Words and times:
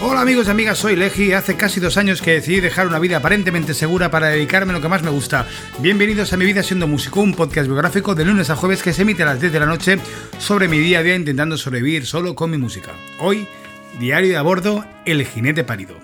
Hola 0.00 0.20
amigos 0.20 0.46
y 0.46 0.50
amigas, 0.52 0.78
soy 0.78 0.94
Legi. 0.94 1.32
Hace 1.32 1.56
casi 1.56 1.80
dos 1.80 1.96
años 1.96 2.22
que 2.22 2.30
decidí 2.30 2.60
dejar 2.60 2.86
una 2.86 3.00
vida 3.00 3.16
aparentemente 3.16 3.74
segura 3.74 4.12
para 4.12 4.28
dedicarme 4.28 4.70
a 4.70 4.76
lo 4.76 4.80
que 4.80 4.88
más 4.88 5.02
me 5.02 5.10
gusta. 5.10 5.48
Bienvenidos 5.80 6.32
a 6.32 6.36
Mi 6.36 6.44
Vida 6.44 6.62
Siendo 6.62 6.86
Músico, 6.86 7.20
un 7.20 7.34
podcast 7.34 7.66
biográfico 7.66 8.14
de 8.14 8.24
lunes 8.24 8.48
a 8.48 8.54
jueves 8.54 8.80
que 8.80 8.92
se 8.92 9.02
emite 9.02 9.24
a 9.24 9.26
las 9.26 9.40
10 9.40 9.52
de 9.52 9.58
la 9.58 9.66
noche 9.66 9.98
sobre 10.38 10.68
mi 10.68 10.78
día 10.78 11.00
a 11.00 11.02
día 11.02 11.16
intentando 11.16 11.56
sobrevivir 11.56 12.06
solo 12.06 12.36
con 12.36 12.48
mi 12.48 12.58
música. 12.58 12.92
Hoy, 13.18 13.48
diario 13.98 14.30
de 14.30 14.36
a 14.36 14.42
bordo, 14.42 14.84
El 15.04 15.26
Jinete 15.26 15.64
Parido. 15.64 15.96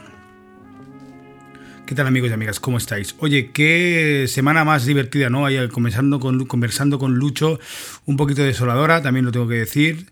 ¿Qué 1.86 1.94
tal 1.94 2.08
amigos 2.08 2.30
y 2.30 2.32
amigas? 2.32 2.58
¿Cómo 2.58 2.78
estáis? 2.78 3.14
Oye, 3.18 3.52
qué 3.52 4.24
semana 4.26 4.64
más 4.64 4.86
divertida, 4.86 5.30
¿no? 5.30 5.46
Ahí 5.46 5.68
conversando 5.68 6.18
con, 6.18 6.46
conversando 6.46 6.98
con 6.98 7.14
Lucho, 7.14 7.60
un 8.06 8.16
poquito 8.16 8.42
desoladora, 8.42 9.02
también 9.02 9.24
lo 9.24 9.30
tengo 9.30 9.46
que 9.46 9.54
decir. 9.54 10.06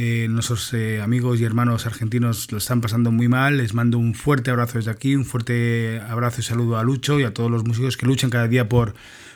Eh, 0.00 0.28
nuestros 0.30 0.72
eh, 0.74 1.00
amigos 1.00 1.40
y 1.40 1.44
hermanos 1.44 1.84
argentinos 1.84 2.52
lo 2.52 2.58
están 2.58 2.80
pasando 2.80 3.10
muy 3.10 3.26
mal. 3.26 3.56
Les 3.56 3.74
mando 3.74 3.98
un 3.98 4.14
fuerte 4.14 4.52
abrazo 4.52 4.78
desde 4.78 4.92
aquí, 4.92 5.16
un 5.16 5.24
fuerte 5.24 6.00
abrazo 6.08 6.40
y 6.40 6.44
saludo 6.44 6.78
a 6.78 6.84
Lucho 6.84 7.18
y 7.18 7.24
a 7.24 7.34
todos 7.34 7.50
los 7.50 7.64
músicos 7.64 7.96
que 7.96 8.06
luchan 8.06 8.30
cada 8.30 8.46
día 8.46 8.68
por, 8.68 8.94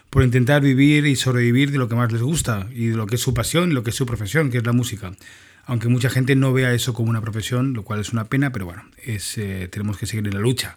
por 0.09 0.23
intentar 0.23 0.63
vivir 0.63 1.05
y 1.07 1.17
sobrevivir 1.17 1.73
de 1.73 1.79
lo 1.79 1.89
que 1.89 1.97
más 1.97 2.13
les 2.13 2.23
gusta 2.23 2.69
y 2.73 2.87
de 2.87 2.97
lo 2.97 3.09
que 3.09 3.17
es 3.17 3.21
su 3.21 3.35
pasión, 3.35 3.75
lo 3.75 3.83
que 3.83 3.91
es 3.91 3.97
su 3.97 4.07
profesión, 4.07 4.53
que 4.53 4.59
es 4.59 4.65
la 4.65 4.73
música. 4.73 5.17
Aunque 5.65 5.89
mucha 5.89 6.09
gente 6.11 6.37
no 6.37 6.53
vea 6.53 6.73
eso 6.73 6.95
como 6.95 7.11
una 7.11 7.23
profesión, 7.23 7.73
lo 7.73 7.83
cual 7.83 7.99
es 7.99 8.13
una 8.13 8.27
pena, 8.27 8.53
pero 8.53 8.67
bueno, 8.67 8.85
es, 9.05 9.37
eh, 9.39 9.67
tenemos 9.69 9.99
que 9.99 10.07
seguir 10.07 10.29
en 10.29 10.35
la 10.35 10.41
lucha. 10.41 10.77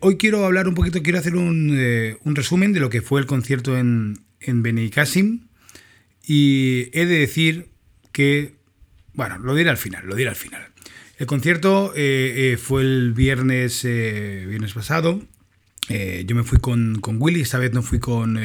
hoy 0.00 0.16
quiero 0.16 0.44
hablar 0.44 0.66
un 0.66 0.74
poquito, 0.74 1.00
quiero 1.00 1.20
hacer 1.20 1.36
un, 1.36 1.78
un, 2.24 2.34
resumen 2.34 2.72
de 2.72 2.80
lo 2.80 2.90
que 2.90 3.02
fue 3.02 3.20
el 3.20 3.26
concierto 3.28 3.78
en, 3.78 4.18
en 4.40 4.64
Benicassim 4.64 5.46
y 6.26 6.88
he 6.92 7.06
de 7.06 7.20
decir 7.20 7.68
que 8.10 8.58
bueno, 9.14 9.38
lo 9.38 9.54
diré 9.54 9.70
al 9.70 9.76
final, 9.76 10.06
lo 10.06 10.14
diré 10.14 10.30
al 10.30 10.36
final. 10.36 10.70
El 11.20 11.26
concierto 11.26 11.92
eh, 11.94 12.52
eh, 12.52 12.56
fue 12.56 12.80
el 12.80 13.12
viernes, 13.12 13.84
eh, 13.84 14.46
viernes 14.48 14.72
pasado. 14.72 15.20
yo 15.86 16.34
me 16.34 16.44
fui 16.44 16.58
con, 16.58 16.98
con, 17.02 17.20
Willy, 17.20 17.42
esta 17.42 17.58
vez 17.58 17.74
no 17.74 17.82
fui 17.82 17.98
con, 17.98 18.40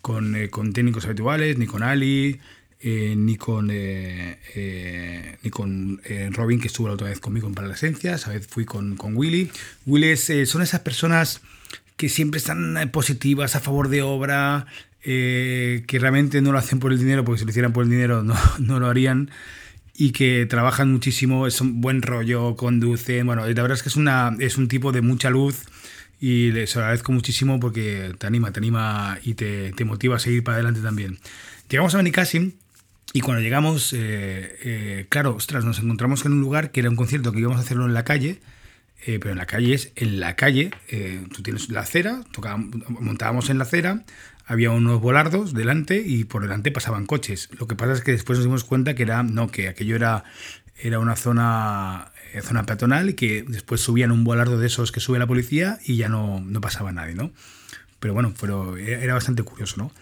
con, 0.00 0.36
con, 0.48 0.72
técnicos 0.72 1.04
habituales, 1.04 1.56
ni 1.56 1.68
con 1.68 1.84
Ali, 1.84 2.40
ni 2.82 3.36
con, 3.36 3.68
ni 3.68 5.50
con 5.50 6.00
Robin, 6.32 6.60
que 6.60 6.66
estuvo 6.66 6.88
la 6.88 6.94
otra 6.94 7.10
vez 7.10 7.20
conmigo 7.20 7.46
en 7.46 7.54
Para 7.54 7.68
la 7.68 7.74
Esencia. 7.74 8.16
Esta 8.16 8.30
vez 8.30 8.44
fui 8.44 8.64
con, 8.64 8.96
con 8.96 9.16
Willy. 9.16 9.48
Willy 9.86 10.16
son 10.16 10.62
esas 10.62 10.80
personas 10.80 11.42
que 11.96 12.08
siempre 12.08 12.38
están 12.38 12.90
positivas, 12.90 13.54
a 13.54 13.60
favor 13.60 13.88
de 13.88 14.02
obra, 14.02 14.66
que 15.00 15.98
realmente 16.00 16.42
no 16.42 16.50
lo 16.50 16.58
hacen 16.58 16.80
por 16.80 16.90
el 16.90 16.98
dinero, 16.98 17.24
porque 17.24 17.38
si 17.38 17.44
lo 17.44 17.50
hicieran 17.50 17.72
por 17.72 17.84
el 17.84 17.90
dinero 17.90 18.24
no, 18.24 18.34
no 18.58 18.80
lo 18.80 18.88
harían 18.88 19.30
y 20.00 20.12
que 20.12 20.46
trabajan 20.46 20.90
muchísimo, 20.90 21.46
es 21.46 21.60
un 21.60 21.82
buen 21.82 22.00
rollo, 22.00 22.56
conducen, 22.56 23.26
bueno, 23.26 23.42
la 23.46 23.52
verdad 23.52 23.72
es 23.72 23.82
que 23.82 23.90
es, 23.90 23.96
una, 23.96 24.34
es 24.38 24.56
un 24.56 24.66
tipo 24.66 24.92
de 24.92 25.02
mucha 25.02 25.28
luz 25.28 25.66
y 26.18 26.52
les 26.52 26.74
agradezco 26.74 27.12
muchísimo 27.12 27.60
porque 27.60 28.14
te 28.16 28.26
anima, 28.26 28.50
te 28.50 28.60
anima 28.60 29.18
y 29.22 29.34
te, 29.34 29.72
te 29.72 29.84
motiva 29.84 30.16
a 30.16 30.18
seguir 30.18 30.42
para 30.42 30.54
adelante 30.54 30.80
también. 30.80 31.18
Llegamos 31.68 31.92
a 31.94 31.98
Benicassim 31.98 32.52
y 33.12 33.20
cuando 33.20 33.42
llegamos, 33.42 33.92
eh, 33.92 34.56
eh, 34.64 35.06
claro, 35.10 35.34
ostras, 35.36 35.66
nos 35.66 35.78
encontramos 35.80 36.24
en 36.24 36.32
un 36.32 36.40
lugar 36.40 36.70
que 36.70 36.80
era 36.80 36.88
un 36.88 36.96
concierto 36.96 37.30
que 37.30 37.40
íbamos 37.40 37.58
a 37.58 37.60
hacerlo 37.60 37.84
en 37.84 37.92
la 37.92 38.04
calle, 38.04 38.40
eh, 39.04 39.18
pero 39.20 39.32
en 39.32 39.36
la 39.38 39.44
calle 39.44 39.74
es 39.74 39.92
en 39.96 40.18
la 40.18 40.34
calle, 40.34 40.70
tú 41.34 41.42
tienes 41.42 41.68
la 41.68 41.80
acera, 41.80 42.22
montábamos 42.88 43.50
en 43.50 43.58
la 43.58 43.64
acera, 43.64 44.02
había 44.50 44.72
unos 44.72 45.00
volardos 45.00 45.54
delante 45.54 46.02
y 46.04 46.24
por 46.24 46.42
delante 46.42 46.72
pasaban 46.72 47.06
coches. 47.06 47.48
Lo 47.56 47.68
que 47.68 47.76
pasa 47.76 47.92
es 47.92 48.00
que 48.00 48.10
después 48.10 48.36
nos 48.36 48.46
dimos 48.46 48.64
cuenta 48.64 48.96
que 48.96 49.04
era 49.04 49.22
no 49.22 49.48
que 49.48 49.68
aquello 49.68 49.94
era 49.94 50.24
era 50.76 50.98
una 50.98 51.14
zona 51.14 52.10
eh, 52.32 52.40
zona 52.42 52.66
peatonal 52.66 53.10
y 53.10 53.14
que 53.14 53.44
después 53.46 53.80
subían 53.80 54.10
un 54.10 54.24
volardo 54.24 54.58
de 54.58 54.66
esos 54.66 54.90
que 54.90 54.98
sube 54.98 55.20
la 55.20 55.28
policía 55.28 55.78
y 55.86 55.96
ya 55.96 56.08
no, 56.08 56.40
no 56.40 56.60
pasaba 56.60 56.90
nadie, 56.90 57.14
¿no? 57.14 57.30
Pero 58.00 58.12
bueno, 58.12 58.34
pero 58.40 58.76
era 58.76 59.14
bastante 59.14 59.44
curioso, 59.44 59.76
¿no? 59.76 59.92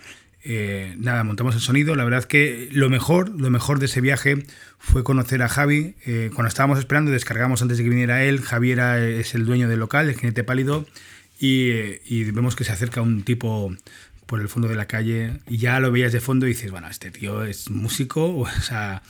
Eh, 0.44 0.94
nada, 0.96 1.24
montamos 1.24 1.54
el 1.54 1.60
sonido. 1.60 1.94
La 1.94 2.04
verdad 2.04 2.24
que 2.24 2.70
lo 2.72 2.88
mejor, 2.88 3.28
lo 3.38 3.50
mejor 3.50 3.80
de 3.80 3.86
ese 3.86 4.00
viaje 4.00 4.46
fue 4.78 5.04
conocer 5.04 5.42
a 5.42 5.48
Javi. 5.50 5.94
Eh, 6.06 6.30
cuando 6.32 6.48
estábamos 6.48 6.78
esperando, 6.78 7.10
descargamos 7.10 7.60
antes 7.60 7.76
de 7.76 7.84
que 7.84 7.90
viniera 7.90 8.24
él. 8.24 8.40
Javi 8.40 8.70
era, 8.70 8.98
es 9.04 9.34
el 9.34 9.44
dueño 9.44 9.68
del 9.68 9.80
local, 9.80 10.08
el 10.08 10.16
jinete 10.16 10.44
pálido, 10.44 10.86
y, 11.38 11.70
y 12.06 12.30
vemos 12.30 12.56
que 12.56 12.64
se 12.64 12.72
acerca 12.72 13.02
un 13.02 13.24
tipo 13.24 13.74
por 14.28 14.42
el 14.42 14.48
fondo 14.48 14.68
de 14.68 14.76
la 14.76 14.86
calle 14.86 15.32
y 15.48 15.56
ya 15.56 15.80
lo 15.80 15.90
veías 15.90 16.12
de 16.12 16.20
fondo 16.20 16.46
y 16.46 16.50
dices, 16.50 16.70
bueno, 16.70 16.86
este 16.88 17.10
tío 17.10 17.44
es 17.44 17.70
músico, 17.70 18.36
o 18.38 18.60
sea, 18.60 19.02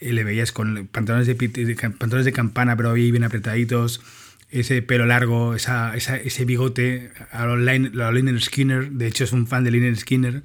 le 0.00 0.22
veías 0.22 0.52
con 0.52 0.86
pantalones 0.86 1.26
de, 1.26 1.34
pantalones 1.34 2.26
de 2.26 2.32
campana, 2.32 2.76
pero 2.76 2.92
ahí 2.92 3.10
bien 3.10 3.24
apretaditos, 3.24 4.02
ese 4.50 4.82
pelo 4.82 5.06
largo, 5.06 5.54
esa, 5.54 5.96
ese 5.96 6.44
bigote, 6.44 7.10
a 7.32 7.46
los 7.46 7.58
Liner 7.58 8.40
Skinner, 8.40 8.90
de 8.90 9.06
hecho 9.06 9.24
es 9.24 9.32
un 9.32 9.46
fan 9.46 9.64
de 9.64 9.70
Liner 9.70 9.96
Skinner, 9.96 10.42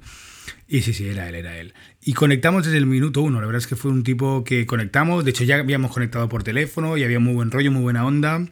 y 0.66 0.80
sí, 0.80 0.94
sí, 0.94 1.06
era 1.06 1.28
él, 1.28 1.34
era 1.34 1.58
él. 1.58 1.74
Y 2.02 2.14
conectamos 2.14 2.64
desde 2.64 2.78
el 2.78 2.86
minuto 2.86 3.20
uno, 3.20 3.40
la 3.40 3.46
verdad 3.46 3.60
es 3.60 3.66
que 3.66 3.76
fue 3.76 3.90
un 3.90 4.02
tipo 4.02 4.42
que 4.42 4.64
conectamos, 4.64 5.24
de 5.24 5.30
hecho 5.30 5.44
ya 5.44 5.56
habíamos 5.56 5.92
conectado 5.92 6.28
por 6.30 6.42
teléfono 6.42 6.96
y 6.96 7.04
había 7.04 7.20
muy 7.20 7.34
buen 7.34 7.50
rollo, 7.50 7.70
muy 7.70 7.82
buena 7.82 8.06
onda. 8.06 8.46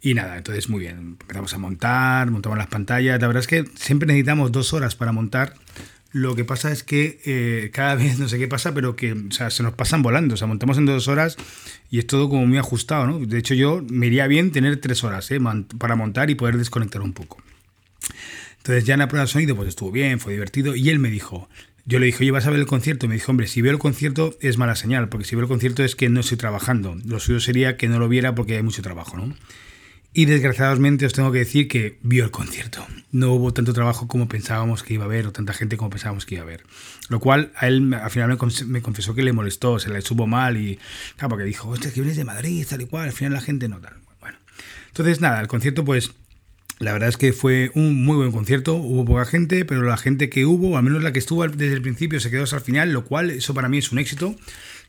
Y 0.00 0.14
nada, 0.14 0.36
entonces 0.36 0.68
muy 0.68 0.80
bien, 0.80 1.16
empezamos 1.20 1.52
a 1.54 1.58
montar, 1.58 2.30
montamos 2.30 2.58
las 2.58 2.68
pantallas. 2.68 3.20
La 3.20 3.26
verdad 3.26 3.40
es 3.40 3.48
que 3.48 3.64
siempre 3.74 4.06
necesitamos 4.06 4.52
dos 4.52 4.72
horas 4.72 4.94
para 4.94 5.12
montar. 5.12 5.54
Lo 6.12 6.34
que 6.34 6.44
pasa 6.44 6.72
es 6.72 6.82
que 6.84 7.20
eh, 7.24 7.70
cada 7.72 7.94
vez, 7.96 8.18
no 8.18 8.28
sé 8.28 8.38
qué 8.38 8.48
pasa, 8.48 8.72
pero 8.74 8.96
que 8.96 9.12
o 9.12 9.30
sea, 9.30 9.50
se 9.50 9.62
nos 9.62 9.74
pasan 9.74 10.02
volando. 10.02 10.34
O 10.34 10.36
sea, 10.36 10.46
montamos 10.46 10.78
en 10.78 10.86
dos 10.86 11.08
horas 11.08 11.36
y 11.90 11.98
es 11.98 12.06
todo 12.06 12.28
como 12.28 12.46
muy 12.46 12.58
ajustado, 12.58 13.06
¿no? 13.06 13.18
De 13.18 13.38
hecho, 13.38 13.54
yo 13.54 13.82
me 13.88 14.06
iría 14.06 14.26
bien 14.26 14.52
tener 14.52 14.76
tres 14.78 15.02
horas 15.04 15.30
¿eh? 15.30 15.40
para 15.78 15.96
montar 15.96 16.30
y 16.30 16.34
poder 16.34 16.56
desconectar 16.56 17.02
un 17.02 17.12
poco. 17.12 17.42
Entonces, 18.58 18.84
ya 18.84 18.94
en 18.94 19.00
la 19.00 19.08
prueba 19.08 19.24
de 19.24 19.30
sonido, 19.30 19.56
pues 19.56 19.68
estuvo 19.68 19.90
bien, 19.90 20.20
fue 20.20 20.32
divertido. 20.32 20.76
Y 20.76 20.90
él 20.90 20.98
me 20.98 21.10
dijo, 21.10 21.48
yo 21.86 21.98
le 21.98 22.06
dije, 22.06 22.24
oye, 22.24 22.30
¿vas 22.30 22.46
a 22.46 22.50
ver 22.50 22.60
el 22.60 22.66
concierto? 22.66 23.06
Y 23.06 23.08
me 23.08 23.14
dijo, 23.14 23.32
hombre, 23.32 23.46
si 23.46 23.62
veo 23.62 23.72
el 23.72 23.78
concierto 23.78 24.36
es 24.40 24.58
mala 24.58 24.76
señal, 24.76 25.08
porque 25.08 25.24
si 25.24 25.36
veo 25.36 25.44
el 25.44 25.48
concierto 25.48 25.82
es 25.82 25.96
que 25.96 26.08
no 26.10 26.20
estoy 26.20 26.36
trabajando. 26.36 26.96
Lo 27.06 27.18
suyo 27.18 27.40
sería 27.40 27.76
que 27.76 27.88
no 27.88 27.98
lo 27.98 28.08
viera 28.08 28.34
porque 28.34 28.56
hay 28.56 28.62
mucho 28.62 28.82
trabajo, 28.82 29.16
¿no? 29.16 29.34
Y 30.12 30.24
desgraciadamente 30.24 31.06
os 31.06 31.12
tengo 31.12 31.30
que 31.30 31.38
decir 31.38 31.68
que 31.68 31.98
vio 32.02 32.24
el 32.24 32.30
concierto. 32.30 32.84
No 33.12 33.32
hubo 33.34 33.52
tanto 33.52 33.72
trabajo 33.72 34.08
como 34.08 34.28
pensábamos 34.28 34.82
que 34.82 34.94
iba 34.94 35.04
a 35.04 35.06
haber 35.06 35.26
o 35.26 35.32
tanta 35.32 35.52
gente 35.52 35.76
como 35.76 35.90
pensábamos 35.90 36.26
que 36.26 36.36
iba 36.36 36.42
a 36.42 36.46
haber. 36.46 36.64
Lo 37.08 37.20
cual 37.20 37.52
a 37.56 37.68
él 37.68 37.92
al 37.94 38.10
final 38.10 38.38
me, 38.66 38.82
confesó 38.82 39.14
que 39.14 39.22
le 39.22 39.32
molestó, 39.32 39.78
se 39.78 39.90
le 39.90 40.00
supo 40.00 40.26
mal 40.26 40.56
y 40.56 40.78
claro, 41.16 41.30
porque 41.30 41.44
dijo, 41.44 41.68
hostia, 41.68 41.92
que 41.92 42.00
vienes 42.00 42.16
de 42.16 42.24
Madrid, 42.24 42.66
tal 42.68 42.80
y 42.82 42.86
cual. 42.86 43.04
Al 43.04 43.12
final 43.12 43.34
la 43.34 43.40
gente 43.40 43.68
no 43.68 43.80
tal. 43.80 43.94
Bueno, 44.20 44.38
entonces 44.88 45.20
nada, 45.20 45.40
el 45.40 45.46
concierto 45.46 45.84
pues 45.84 46.10
la 46.78 46.92
verdad 46.92 47.08
es 47.08 47.16
que 47.16 47.32
fue 47.32 47.70
un 47.74 48.04
muy 48.04 48.16
buen 48.16 48.30
concierto, 48.30 48.74
hubo 48.74 49.04
poca 49.04 49.24
gente, 49.24 49.64
pero 49.64 49.82
la 49.82 49.96
gente 49.96 50.28
que 50.28 50.46
hubo, 50.46 50.76
al 50.76 50.84
menos 50.84 51.02
la 51.02 51.12
que 51.12 51.18
estuvo 51.18 51.46
desde 51.46 51.74
el 51.74 51.82
principio, 51.82 52.20
se 52.20 52.30
quedó 52.30 52.44
hasta 52.44 52.56
el 52.56 52.62
final, 52.62 52.92
lo 52.92 53.04
cual 53.04 53.30
eso 53.30 53.52
para 53.52 53.68
mí 53.68 53.78
es 53.78 53.90
un 53.90 53.98
éxito, 53.98 54.36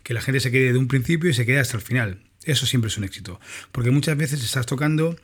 que 0.04 0.14
la 0.14 0.22
gente 0.22 0.40
se 0.40 0.52
quede 0.52 0.72
de 0.72 0.78
un 0.78 0.88
principio 0.88 1.30
y 1.30 1.34
se 1.34 1.46
quede 1.46 1.60
hasta 1.60 1.78
el 1.78 1.84
final. 1.84 2.20
Eso 2.44 2.66
siempre 2.66 2.90
es 2.90 2.98
un 2.98 3.04
éxito. 3.04 3.40
Porque 3.72 3.92
muchas 3.92 4.18
veces 4.18 4.44
estás 4.44 4.66
tocando 4.66 5.16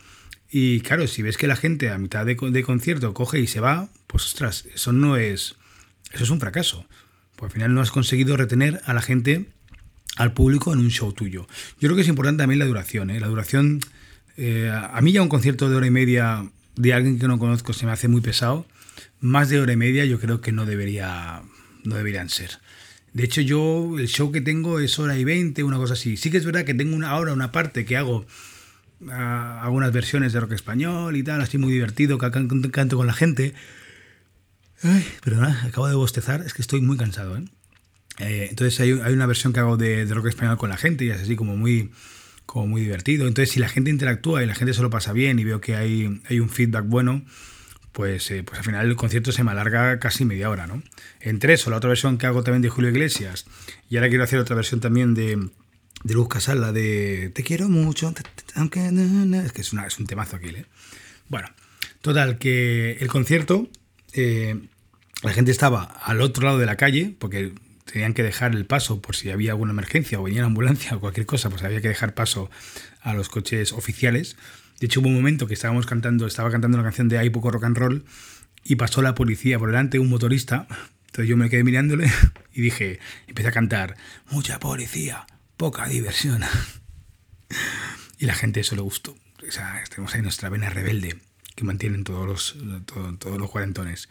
y 0.49 0.81
claro, 0.81 1.07
si 1.07 1.21
ves 1.21 1.37
que 1.37 1.47
la 1.47 1.55
gente 1.55 1.89
a 1.89 1.97
mitad 1.97 2.25
de, 2.25 2.35
concierto 2.35 3.13
coge 3.13 3.39
y 3.39 3.47
se 3.47 3.59
va, 3.59 3.89
pues 4.07 4.25
ostras, 4.25 4.65
eso 4.73 4.93
no 4.93 5.17
es... 5.17 5.55
Eso 6.11 6.23
es 6.23 6.29
un 6.29 6.39
fracaso. 6.39 6.85
Porque 7.35 7.51
al 7.51 7.53
final 7.53 7.73
no 7.73 7.81
has 7.81 7.91
conseguido 7.91 8.37
retener 8.37 8.81
a 8.85 8.93
la 8.93 9.01
gente, 9.01 9.47
al 10.15 10.33
público 10.33 10.71
en 10.71 10.79
un 10.79 10.91
show 10.91 11.11
tuyo. 11.11 11.47
Yo 11.79 11.89
creo 11.89 11.95
que 11.95 12.03
es 12.03 12.07
importante 12.07 12.41
también 12.41 12.59
la 12.59 12.65
duración. 12.65 13.09
¿eh? 13.09 13.19
La 13.19 13.27
duración... 13.27 13.81
Eh, 14.37 14.69
a 14.71 14.99
mí 15.01 15.11
ya 15.13 15.21
un 15.21 15.29
concierto 15.29 15.69
de 15.69 15.75
hora 15.75 15.87
y 15.87 15.91
media 15.91 16.49
de 16.75 16.93
alguien 16.93 17.19
que 17.19 17.27
no 17.27 17.39
conozco 17.39 17.73
se 17.73 17.85
me 17.85 17.91
hace 17.91 18.07
muy 18.07 18.21
pesado. 18.21 18.65
Más 19.19 19.49
de 19.49 19.59
hora 19.59 19.73
y 19.73 19.77
media 19.77 20.05
yo 20.05 20.19
creo 20.19 20.41
que 20.41 20.51
no 20.51 20.65
debería 20.65 21.41
no 21.85 21.95
deberían 21.95 22.29
ser. 22.29 22.59
De 23.15 23.23
hecho, 23.23 23.39
yo 23.39 23.97
el 23.97 24.09
show 24.09 24.29
que 24.29 24.41
tengo 24.41 24.81
es 24.81 24.99
hora 24.99 25.17
y 25.17 25.23
veinte, 25.23 25.63
una 25.63 25.77
cosa 25.77 25.93
así. 25.93 26.17
Sí 26.17 26.29
que 26.29 26.35
es 26.35 26.43
verdad 26.43 26.65
que 26.65 26.73
tengo 26.73 26.97
una 26.97 27.15
hora, 27.15 27.31
una 27.31 27.49
parte 27.49 27.85
que 27.85 27.95
hago 27.95 28.25
ah, 29.09 29.61
algunas 29.63 29.93
versiones 29.93 30.33
de 30.33 30.41
rock 30.41 30.51
español 30.51 31.15
y 31.15 31.23
tal, 31.23 31.39
así 31.39 31.57
muy 31.57 31.71
divertido, 31.71 32.17
que 32.17 32.29
canto 32.29 32.97
con 32.97 33.07
la 33.07 33.13
gente. 33.13 33.53
Ay, 34.83 35.07
perdona, 35.23 35.63
acabo 35.63 35.87
de 35.87 35.95
bostezar, 35.95 36.41
es 36.41 36.53
que 36.53 36.61
estoy 36.61 36.81
muy 36.81 36.97
cansado. 36.97 37.37
¿eh? 37.37 37.45
Eh, 38.19 38.47
entonces 38.49 38.77
hay, 38.81 38.91
una 38.91 39.25
versión 39.27 39.53
que 39.53 39.61
hago 39.61 39.77
de, 39.77 40.03
rock 40.13 40.27
español 40.27 40.57
con 40.57 40.69
la 40.69 40.75
gente 40.75 41.05
y 41.05 41.09
es 41.09 41.21
así 41.21 41.37
como 41.37 41.55
muy, 41.55 41.91
como 42.45 42.67
muy 42.67 42.81
divertido. 42.81 43.29
Entonces 43.29 43.53
si 43.53 43.61
la 43.61 43.69
gente 43.69 43.91
interactúa 43.91 44.43
y 44.43 44.45
la 44.45 44.55
gente 44.55 44.73
se 44.73 44.81
lo 44.81 44.89
pasa 44.89 45.13
bien 45.13 45.39
y 45.39 45.45
veo 45.45 45.61
que 45.61 45.77
hay, 45.77 46.21
hay 46.29 46.41
un 46.41 46.49
feedback 46.49 46.83
bueno, 46.85 47.23
pues, 47.95 48.29
eh, 48.29 48.43
pues 48.43 48.59
al 48.59 48.65
final 48.65 48.85
el 48.87 48.97
concierto 48.97 49.31
se 49.31 49.45
me 49.45 49.51
alarga 49.51 49.99
casi 49.99 50.25
media 50.25 50.49
hora, 50.49 50.67
¿no? 50.67 50.83
Entre 51.21 51.53
eso, 51.53 51.69
la 51.69 51.77
otra 51.77 51.87
versión 51.87 52.17
que 52.17 52.27
hago 52.27 52.43
también 52.43 52.61
de 52.61 52.67
Julio 52.67 52.89
Iglesias, 52.89 53.45
y 53.89 53.95
ahora 53.95 54.09
quiero 54.09 54.25
hacer 54.25 54.37
otra 54.37 54.53
versión 54.53 54.81
también 54.81 55.13
de, 55.13 55.37
de 56.03 56.13
Luz 56.13 56.27
Casal, 56.27 56.59
la 56.59 56.73
de 56.73 57.31
Te 57.33 57.43
quiero 57.43 57.69
mucho, 57.69 58.07
aunque... 58.55 58.81
Es 59.45 59.51
que 59.53 59.61
es, 59.61 59.71
una, 59.71 59.87
es 59.87 59.97
un 59.97 60.07
temazo 60.07 60.35
aquí, 60.35 60.49
¿eh? 60.49 60.65
Bueno, 61.29 61.47
total, 62.01 62.37
que 62.37 62.97
el 62.99 63.07
concierto, 63.07 63.69
eh, 64.11 64.59
la 65.23 65.31
gente 65.31 65.51
estaba 65.51 65.83
al 65.83 66.19
otro 66.19 66.43
lado 66.43 66.57
de 66.57 66.65
la 66.65 66.75
calle, 66.75 67.15
porque 67.17 67.53
tenían 67.89 68.13
que 68.13 68.23
dejar 68.23 68.55
el 68.55 68.65
paso 68.65 69.01
por 69.01 69.15
si 69.15 69.29
había 69.29 69.51
alguna 69.51 69.71
emergencia 69.71 70.19
o 70.19 70.23
venía 70.23 70.41
una 70.41 70.47
ambulancia 70.47 70.97
o 70.97 70.99
cualquier 70.99 71.25
cosa, 71.25 71.49
pues 71.49 71.63
había 71.63 71.79
que 71.79 71.87
dejar 71.87 72.13
paso 72.13 72.51
a 72.99 73.13
los 73.13 73.29
coches 73.29 73.71
oficiales. 73.71 74.35
De 74.79 74.87
hecho, 74.87 74.99
hubo 74.99 75.07
un 75.07 75.15
momento 75.15 75.47
que 75.47 75.53
estábamos 75.53 75.85
cantando, 75.85 76.27
estaba 76.27 76.51
cantando 76.51 76.77
una 76.77 76.83
canción 76.83 77.07
de 77.07 77.17
Hay 77.17 77.29
poco 77.29 77.51
rock 77.51 77.63
and 77.63 77.77
roll 77.77 78.05
y 78.63 78.75
pasó 78.75 79.01
la 79.01 79.15
policía 79.15 79.57
por 79.59 79.69
delante, 79.69 79.99
un 79.99 80.09
motorista. 80.09 80.67
Entonces 81.07 81.29
yo 81.29 81.37
me 81.37 81.49
quedé 81.49 81.63
mirándole 81.63 82.11
y 82.53 82.61
dije, 82.61 82.99
empecé 83.27 83.47
a 83.49 83.51
cantar, 83.51 83.95
mucha 84.31 84.59
policía, 84.59 85.27
poca 85.55 85.87
diversión. 85.87 86.43
Y 88.17 88.25
la 88.25 88.33
gente 88.33 88.61
eso 88.61 88.75
le 88.75 88.81
gustó. 88.81 89.15
O 89.47 89.51
sea, 89.51 89.83
tenemos 89.89 90.13
ahí 90.15 90.21
nuestra 90.21 90.49
vena 90.49 90.69
rebelde 90.69 91.17
que 91.55 91.63
mantienen 91.63 92.03
todos 92.03 92.25
los, 92.25 92.55
todos 92.85 93.37
los 93.37 93.49
cuarentones. 93.49 94.09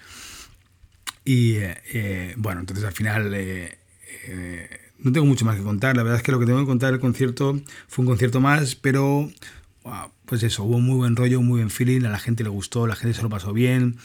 Y 1.24 1.54
eh, 1.54 1.76
eh, 1.92 2.34
bueno, 2.36 2.60
entonces 2.60 2.84
al 2.84 2.92
final 2.92 3.32
eh, 3.34 3.78
no 4.98 5.12
tengo 5.12 5.26
mucho 5.26 5.44
más 5.44 5.56
que 5.56 5.62
contar. 5.62 5.96
La 5.96 6.02
verdad 6.02 6.18
es 6.18 6.22
que 6.22 6.32
lo 6.32 6.38
que 6.38 6.46
tengo 6.46 6.60
que 6.60 6.66
contar 6.66 6.90
del 6.90 7.00
concierto 7.00 7.60
fue 7.88 8.02
un 8.02 8.08
concierto 8.08 8.40
más, 8.40 8.74
pero 8.74 9.30
pues 10.26 10.42
eso, 10.42 10.64
hubo 10.64 10.80
muy 10.80 10.96
buen 10.96 11.16
rollo, 11.16 11.40
muy 11.42 11.60
buen 11.60 11.70
feeling, 11.70 12.04
a 12.04 12.10
la 12.10 12.18
gente 12.18 12.42
le 12.42 12.50
gustó, 12.50 12.86
la 12.86 12.96
gente 12.96 13.14
se 13.14 13.22
lo 13.22 13.28
pasó 13.28 13.52
bien. 13.52 13.96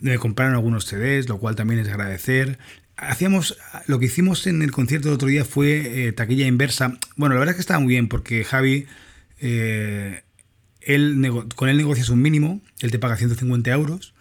me 0.00 0.18
compraron 0.18 0.54
algunos 0.54 0.86
CDs, 0.86 1.28
lo 1.28 1.38
cual 1.38 1.56
también 1.56 1.80
es 1.80 1.88
agradecer. 1.88 2.58
Hacíamos, 2.96 3.58
lo 3.86 3.98
que 3.98 4.06
hicimos 4.06 4.46
en 4.46 4.62
el 4.62 4.72
concierto 4.72 5.08
el 5.08 5.14
otro 5.14 5.28
día 5.28 5.44
fue 5.44 6.12
taquilla 6.16 6.46
inversa. 6.46 6.98
Bueno, 7.16 7.34
la 7.34 7.40
verdad 7.40 7.52
es 7.52 7.56
que 7.56 7.62
estaba 7.62 7.80
muy 7.80 7.90
bien 7.90 8.08
porque 8.08 8.44
Javi, 8.44 8.86
él, 9.38 10.22
con 11.54 11.68
él 11.68 11.76
negocias 11.76 12.08
un 12.08 12.22
mínimo, 12.22 12.60
él 12.80 12.90
te 12.90 12.98
paga 12.98 13.16
150 13.16 13.70
euros 13.70 14.14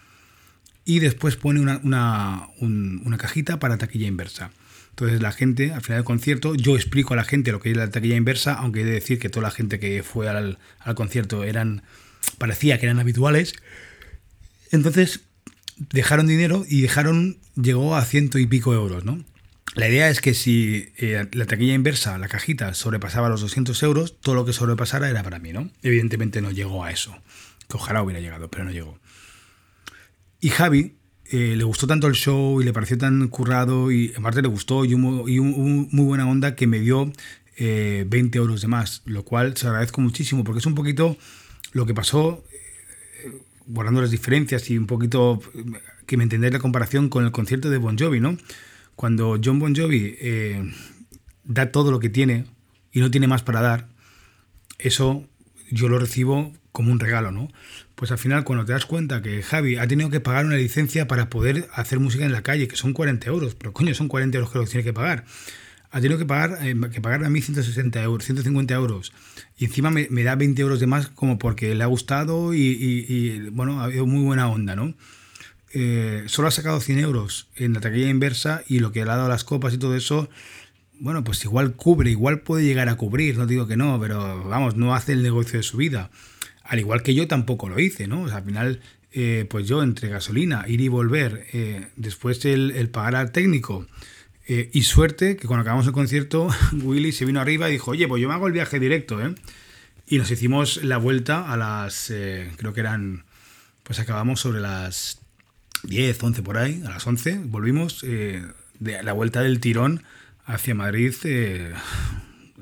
y 0.87 0.99
después 0.99 1.35
pone 1.35 1.59
una, 1.59 1.81
una, 1.83 2.47
una, 2.61 3.17
cajita 3.17 3.59
para 3.59 3.77
taquilla 3.77 4.07
inversa. 4.07 4.51
Entonces 4.97 5.21
la 5.21 5.31
gente, 5.31 5.73
al 5.73 5.81
final 5.81 5.99
del 5.99 6.05
concierto, 6.05 6.55
yo 6.55 6.75
explico 6.75 7.13
a 7.13 7.17
la 7.17 7.23
gente 7.23 7.51
lo 7.51 7.59
que 7.59 7.69
es 7.69 7.77
la 7.77 7.87
taquilla 7.87 8.15
inversa, 8.15 8.53
aunque 8.55 8.81
he 8.81 8.83
de 8.83 8.93
decir 8.93 9.19
que 9.19 9.29
toda 9.29 9.43
la 9.43 9.51
gente 9.51 9.79
que 9.79 10.01
fue 10.01 10.27
al, 10.27 10.57
al 10.79 10.95
concierto 10.95 11.43
eran, 11.43 11.83
parecía 12.39 12.79
que 12.79 12.87
eran 12.87 12.99
habituales. 12.99 13.53
Entonces 14.71 15.21
dejaron 15.77 16.25
dinero 16.25 16.65
y 16.67 16.81
dejaron, 16.81 17.37
llegó 17.55 17.95
a 17.95 18.03
ciento 18.05 18.39
y 18.39 18.47
pico 18.47 18.73
euros, 18.73 19.05
¿no? 19.05 19.23
La 19.75 19.87
idea 19.87 20.09
es 20.09 20.19
que 20.19 20.33
si 20.33 20.91
eh, 20.97 21.27
la 21.31 21.45
taquilla 21.45 21.75
inversa, 21.75 22.17
la 22.17 22.27
cajita, 22.27 22.73
sobrepasaba 22.73 23.29
los 23.29 23.41
200 23.41 23.83
euros, 23.83 24.19
todo 24.19 24.33
lo 24.33 24.45
que 24.45 24.53
sobrepasara 24.53 25.11
era 25.11 25.21
para 25.21 25.37
mí, 25.37 25.53
¿no? 25.53 25.69
Evidentemente 25.83 26.41
no 26.41 26.49
llegó 26.49 26.83
a 26.83 26.89
eso, 26.89 27.15
que 27.69 27.77
ojalá 27.77 28.01
hubiera 28.01 28.19
llegado, 28.19 28.49
pero 28.49 28.63
no 28.63 28.71
llegó. 28.71 28.99
Y 30.41 30.49
Javi 30.49 30.95
eh, 31.29 31.55
le 31.57 31.63
gustó 31.63 31.87
tanto 31.87 32.07
el 32.07 32.13
show 32.13 32.61
y 32.61 32.65
le 32.65 32.71
pareció 32.71 32.97
tan 32.97 33.27
currado 33.27 33.91
y 33.91 34.13
aparte 34.17 34.41
le 34.41 34.47
gustó 34.47 34.85
y, 34.85 34.93
un, 34.93 35.23
y 35.27 35.39
muy 35.39 36.05
buena 36.05 36.27
onda 36.27 36.55
que 36.55 36.67
me 36.67 36.79
dio 36.79 37.11
20 37.57 37.57
eh, 37.57 38.07
euros 38.33 38.61
de 38.61 38.67
más, 38.67 39.01
lo 39.05 39.23
cual 39.23 39.57
se 39.57 39.67
agradezco 39.67 39.99
muchísimo 39.99 40.43
porque 40.43 40.59
es 40.59 40.65
un 40.65 40.75
poquito 40.75 41.17
lo 41.73 41.85
que 41.85 41.93
pasó, 41.93 42.45
eh, 43.23 43.41
guardando 43.65 44.01
las 44.01 44.11
diferencias 44.11 44.69
y 44.69 44.77
un 44.77 44.87
poquito 44.87 45.41
que 46.05 46.15
me 46.15 46.23
entendáis 46.23 46.53
la 46.53 46.59
comparación 46.59 47.09
con 47.09 47.25
el 47.25 47.31
concierto 47.31 47.69
de 47.69 47.77
Bon 47.77 47.97
Jovi, 47.97 48.21
¿no? 48.21 48.37
Cuando 48.95 49.37
John 49.43 49.59
Bon 49.59 49.75
Jovi 49.75 50.17
da 51.43 51.71
todo 51.71 51.91
lo 51.91 51.99
que 51.99 52.09
tiene 52.09 52.45
y 52.93 53.01
no 53.01 53.11
tiene 53.11 53.27
más 53.27 53.43
para 53.43 53.61
dar, 53.61 53.89
eso 54.79 55.27
yo 55.71 55.89
lo 55.89 55.99
recibo 55.99 56.53
como 56.77 56.91
un 56.91 56.99
regalo, 56.99 57.31
¿no? 57.31 57.51
Pues 57.95 58.11
al 58.11 58.19
final, 58.19 58.43
cuando 58.43 58.63
te 58.63 58.71
das 58.71 58.85
cuenta 58.85 59.23
que 59.23 59.41
Javi 59.41 59.77
ha 59.77 59.87
tenido 59.87 60.11
que 60.11 60.19
pagar 60.19 60.45
una 60.45 60.57
licencia 60.57 61.07
para 61.07 61.27
poder 61.27 61.67
hacer 61.73 61.99
música 61.99 62.23
en 62.23 62.31
la 62.31 62.43
calle, 62.43 62.67
que 62.67 62.75
son 62.75 62.93
40 62.93 63.27
euros, 63.27 63.55
pero 63.55 63.73
coño, 63.73 63.95
son 63.95 64.07
40 64.07 64.37
euros 64.37 64.51
que 64.51 64.59
lo 64.59 64.65
tiene 64.65 64.83
que 64.83 64.93
pagar. 64.93 65.25
Ha 65.89 65.99
tenido 66.01 66.19
que 66.19 66.27
pagar, 66.27 66.59
eh, 66.61 66.75
que 66.93 67.01
pagar 67.01 67.25
a 67.25 67.31
mí 67.31 67.41
160 67.41 68.03
euros, 68.03 68.25
150 68.25 68.75
euros. 68.75 69.11
Y 69.57 69.65
encima 69.65 69.89
me, 69.89 70.23
da 70.23 70.35
20 70.35 70.61
euros 70.61 70.79
de 70.79 70.85
más 70.85 71.07
como 71.07 71.39
porque 71.39 71.73
le 71.73 71.83
ha 71.83 71.87
gustado 71.87 72.53
y, 72.53 73.49
bueno, 73.53 73.81
ha 73.81 73.85
habido 73.85 74.05
muy 74.05 74.23
buena 74.23 74.47
onda, 74.47 74.75
¿no? 74.75 74.93
Eh, 75.73 76.25
solo 76.27 76.47
ha 76.47 76.51
sacado 76.51 76.79
100 76.79 76.99
euros 76.99 77.47
en 77.55 77.73
la 77.73 77.79
taquilla 77.79 78.09
inversa 78.09 78.61
y 78.67 78.81
lo 78.81 78.91
que 78.91 79.03
le 79.03 79.09
ha 79.09 79.15
dado 79.15 79.29
las 79.29 79.43
copas 79.43 79.73
y 79.73 79.79
todo 79.79 79.95
eso, 79.95 80.29
bueno, 80.99 81.23
pues 81.23 81.43
igual 81.43 81.73
cubre, 81.73 82.11
igual 82.11 82.41
puede 82.41 82.65
llegar 82.65 82.87
a 82.87 82.97
cubrir, 82.97 83.35
no 83.35 83.47
digo 83.47 83.65
que 83.65 83.77
no, 83.77 83.99
pero 83.99 84.47
vamos, 84.47 84.75
no 84.75 84.93
hace 84.93 85.13
el 85.13 85.23
negocio 85.23 85.57
de 85.57 85.63
su 85.63 85.77
vida. 85.77 86.11
Al 86.67 86.79
igual 86.79 87.01
que 87.01 87.13
yo 87.13 87.27
tampoco 87.27 87.69
lo 87.69 87.79
hice, 87.79 88.07
¿no? 88.07 88.23
O 88.23 88.27
sea, 88.27 88.37
al 88.37 88.43
final, 88.43 88.81
eh, 89.13 89.45
pues 89.49 89.67
yo 89.67 89.81
entre 89.81 90.09
gasolina, 90.09 90.65
ir 90.67 90.81
y 90.81 90.89
volver, 90.89 91.47
eh, 91.53 91.87
después 91.95 92.43
el, 92.45 92.89
pagar 92.89 93.15
al 93.15 93.31
técnico 93.31 93.87
eh, 94.47 94.69
y 94.73 94.83
suerte 94.83 95.37
que 95.37 95.47
cuando 95.47 95.61
acabamos 95.61 95.87
el 95.87 95.93
concierto, 95.93 96.49
Willy 96.73 97.11
se 97.11 97.25
vino 97.25 97.39
arriba 97.39 97.69
y 97.69 97.73
dijo, 97.73 97.91
oye, 97.91 98.07
pues 98.07 98.21
yo 98.21 98.27
me 98.27 98.33
hago 98.33 98.47
el 98.47 98.53
viaje 98.53 98.79
directo, 98.79 99.25
¿eh? 99.25 99.33
Y 100.07 100.17
nos 100.17 100.29
hicimos 100.31 100.83
la 100.83 100.97
vuelta 100.97 101.51
a 101.51 101.57
las, 101.57 102.13
creo 102.55 102.73
que 102.73 102.79
eran, 102.79 103.25
pues 103.83 103.99
acabamos 103.99 104.39
sobre 104.39 104.61
las 104.61 105.19
10, 105.83 106.23
11 106.23 106.43
por 106.43 106.57
ahí, 106.57 106.81
a 106.85 106.91
las 106.91 107.05
11, 107.05 107.41
volvimos 107.43 108.01
de 108.01 109.03
la 109.03 109.11
vuelta 109.11 109.41
del 109.41 109.59
tirón 109.59 110.03
hacia 110.45 110.75
Madrid. 110.75 111.13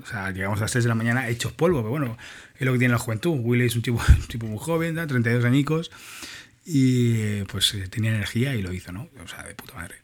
O 0.01 0.06
sea, 0.06 0.31
llegamos 0.31 0.59
a 0.59 0.63
las 0.63 0.71
3 0.71 0.83
de 0.83 0.88
la 0.89 0.95
mañana 0.95 1.30
hechos 1.30 1.53
polvo, 1.53 1.80
pero 1.80 1.89
bueno, 1.89 2.18
es 2.57 2.65
lo 2.65 2.74
que 2.74 2.80
tiene 2.80 2.94
la 2.94 3.00
juventud. 3.00 3.38
Willy 3.42 3.65
es 3.65 3.75
un 3.75 3.81
tipo, 3.81 4.01
tipo 4.27 4.45
muy 4.45 4.59
joven, 4.59 4.95
32 4.95 5.45
añicos, 5.45 5.92
y 6.65 7.44
pues 7.44 7.74
eh, 7.75 7.88
tenía 7.88 8.12
energía 8.12 8.56
y 8.56 8.62
lo 8.62 8.74
hizo, 8.74 8.92
¿no? 8.92 9.07
O 9.24 9.27
sea, 9.27 9.44
de 9.44 9.53
puta 9.53 9.75
madre. 9.75 9.95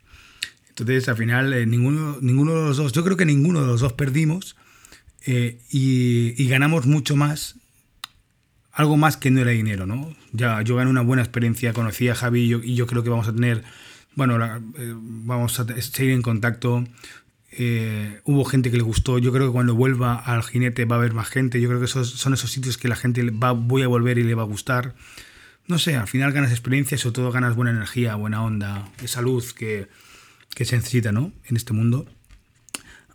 Entonces, 0.68 1.08
al 1.08 1.16
final, 1.16 1.52
eh, 1.52 1.66
ninguno, 1.66 2.18
ninguno 2.20 2.54
de 2.54 2.68
los 2.68 2.76
dos, 2.78 2.92
yo 2.92 3.04
creo 3.04 3.16
que 3.16 3.26
ninguno 3.26 3.60
de 3.60 3.66
los 3.66 3.80
dos 3.80 3.92
perdimos 3.92 4.56
eh, 5.26 5.60
y, 5.70 6.46
ganamos 6.48 6.86
mucho 6.86 7.14
más, 7.14 7.56
algo 8.72 8.96
más 8.96 9.16
que 9.16 9.30
no 9.30 9.40
era 9.40 9.50
dinero, 9.50 9.86
¿no? 9.86 10.16
Ya, 10.32 10.62
yo 10.62 10.76
gané 10.76 10.90
una 10.90 11.02
buena 11.02 11.22
experiencia, 11.22 11.74
conocí 11.74 12.08
a 12.08 12.14
Javi 12.14 12.44
y 12.44 12.48
yo, 12.48 12.60
y 12.62 12.74
yo 12.74 12.86
creo 12.86 13.02
que 13.02 13.10
vamos 13.10 13.28
a 13.28 13.34
tener, 13.34 13.62
bueno, 14.14 14.38
vamos 15.00 15.60
a 15.60 15.66
seguir 15.80 16.12
en 16.12 16.22
contacto. 16.22 16.84
Eh, 17.54 18.20
hubo 18.24 18.44
gente 18.44 18.70
que 18.70 18.78
le 18.78 18.82
gustó. 18.82 19.18
Yo 19.18 19.32
creo 19.32 19.48
que 19.48 19.52
cuando 19.52 19.74
vuelva 19.74 20.14
al 20.14 20.42
jinete 20.42 20.86
va 20.86 20.96
a 20.96 20.98
haber 20.98 21.12
más 21.12 21.28
gente. 21.28 21.60
Yo 21.60 21.68
creo 21.68 21.80
que 21.80 21.86
esos 21.86 22.10
son 22.10 22.34
esos 22.34 22.50
sitios 22.50 22.78
que 22.78 22.88
la 22.88 22.96
gente 22.96 23.22
va, 23.30 23.52
voy 23.52 23.82
a 23.82 23.88
volver 23.88 24.18
y 24.18 24.24
le 24.24 24.34
va 24.34 24.42
a 24.42 24.46
gustar. 24.46 24.94
No 25.66 25.78
sé, 25.78 25.96
al 25.96 26.08
final 26.08 26.32
ganas 26.32 26.50
experiencia 26.50 26.96
y 26.96 26.98
sobre 26.98 27.14
todo 27.14 27.30
ganas 27.30 27.54
buena 27.54 27.70
energía, 27.70 28.14
buena 28.16 28.42
onda, 28.42 28.88
esa 29.02 29.22
luz 29.22 29.52
que, 29.52 29.86
que 30.54 30.64
se 30.64 30.76
necesita 30.76 31.12
¿no? 31.12 31.32
en 31.44 31.56
este 31.56 31.72
mundo. 31.72 32.06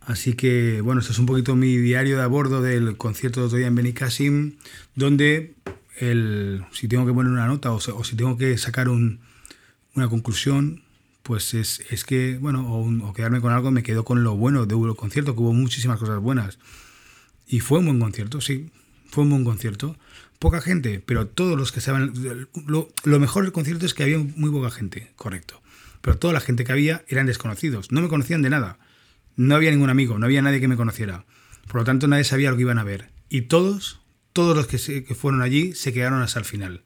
Así 0.02 0.34
que, 0.34 0.80
bueno, 0.82 1.02
este 1.02 1.12
es 1.12 1.20
un 1.20 1.26
poquito 1.26 1.56
mi 1.56 1.76
diario 1.76 2.18
de 2.18 2.24
a 2.24 2.28
bordo 2.28 2.62
del 2.62 2.96
concierto 2.96 3.42
de 3.42 3.48
otro 3.48 3.58
día 3.58 3.68
en 3.68 3.76
Benicassim, 3.76 4.56
donde 4.96 5.56
el, 5.98 6.64
si 6.72 6.88
tengo 6.88 7.06
que 7.06 7.12
poner 7.12 7.32
una 7.32 7.48
nota 7.48 7.72
o, 7.72 7.76
o 7.76 8.04
si 8.06 8.16
tengo 8.16 8.38
que 8.38 8.58
sacar 8.58 8.88
un, 8.88 9.20
una 9.96 10.08
conclusión, 10.08 10.84
pues 11.28 11.54
es, 11.54 11.82
es 11.90 12.06
que, 12.06 12.38
bueno, 12.38 12.66
o, 12.74 13.14
quedarme 13.14 13.42
con 13.42 13.52
algo, 13.52 13.70
me 13.70 13.84
quedo 13.84 14.06
con 14.06 14.24
lo 14.24 14.38
bueno 14.38 14.66
de 14.66 14.76
un 14.76 14.96
concierto, 14.96 15.36
que 15.36 15.42
hubo 15.42 15.52
muchísimas 15.52 16.00
cosas 16.00 16.22
buenas. 16.22 16.58
Y 17.46 17.60
fue 17.60 17.80
un 17.80 17.86
buen 17.88 18.00
concierto, 18.00 18.40
sí, 18.40 18.72
fue 19.10 19.26
un 19.26 19.32
buen 19.32 19.44
concierto. 19.44 19.98
Poca 20.40 20.62
gente, 20.62 21.04
pero 21.06 21.28
todos 21.28 21.60
los 21.60 21.74
que 21.74 21.82
saben, 21.82 22.14
lo, 22.66 22.90
lo 23.04 23.20
mejor 23.20 23.44
del 23.44 23.52
concierto 23.52 23.86
es 23.86 23.94
que 23.94 24.04
había 24.04 24.20
muy 24.20 24.52
poca 24.52 24.72
gente, 24.72 25.12
correcto. 25.18 25.62
Pero 26.00 26.18
toda 26.18 26.32
la 26.32 26.40
gente 26.40 26.64
que 26.64 26.72
había 26.72 27.04
eran 27.10 27.26
desconocidos, 27.26 27.92
no 27.92 28.00
me 28.00 28.08
conocían 28.08 28.42
de 28.42 28.50
nada. 28.50 28.80
No 29.36 29.54
había 29.54 29.72
ningún 29.72 29.90
amigo, 29.90 30.18
no 30.18 30.28
había 30.28 30.42
nadie 30.42 30.62
que 30.62 30.70
me 30.70 30.78
conociera. 30.78 31.26
Por 31.68 31.82
lo 31.82 31.84
tanto, 31.84 32.08
nadie 32.08 32.24
sabía 32.24 32.52
lo 32.52 32.56
que 32.56 32.62
iban 32.62 32.80
a 32.80 32.86
ver. 32.86 33.10
Y 33.28 33.42
todos, 33.42 34.00
todos 34.32 34.56
los 34.56 34.68
que, 34.68 34.78
se, 34.78 35.04
que 35.04 35.14
fueron 35.14 35.42
allí 35.42 35.74
se 35.74 35.92
quedaron 35.92 36.22
hasta 36.22 36.40
el 36.40 36.46
final. 36.46 36.84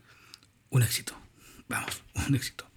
Un 0.72 0.82
éxito. 0.82 1.14
Vamos, 1.70 2.02
un 2.28 2.34
éxito. 2.34 2.71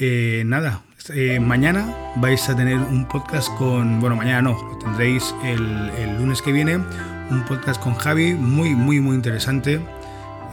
Eh, 0.00 0.44
nada, 0.46 0.82
eh, 1.12 1.40
mañana 1.40 2.12
vais 2.16 2.48
a 2.48 2.56
tener 2.56 2.78
un 2.78 3.08
podcast 3.08 3.48
con, 3.56 3.98
bueno, 3.98 4.14
mañana 4.14 4.42
no, 4.42 4.52
lo 4.52 4.78
tendréis 4.78 5.34
el, 5.42 6.16
lunes 6.18 6.40
que 6.40 6.52
viene, 6.52 6.76
un 6.76 7.44
podcast 7.48 7.82
con 7.82 7.94
Javi, 7.96 8.34
muy, 8.34 8.76
muy, 8.76 9.00
muy 9.00 9.16
interesante, 9.16 9.80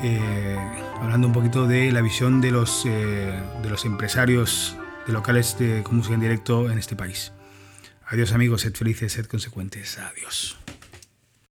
eh, 0.02 0.58
hablando 1.00 1.28
un 1.28 1.34
poquito 1.34 1.68
de 1.68 1.92
la 1.92 2.02
visión 2.02 2.42
de 2.42 2.50
los, 2.50 2.86
de 2.86 3.70
los 3.70 3.86
empresarios 3.86 4.76
de 5.06 5.14
locales 5.14 5.60
de 5.60 5.84
música 5.92 6.16
en 6.16 6.22
directo 6.22 6.72
en 6.72 6.80
este 6.80 6.96
país. 6.96 7.32
Adiós 8.08 8.32
amigos, 8.32 8.62
sed 8.62 8.74
felices, 8.74 9.14
sed 9.14 9.28
consecuentes, 9.28 10.00
adiós. 10.00 10.58